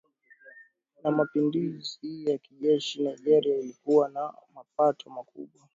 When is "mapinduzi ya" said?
1.11-2.37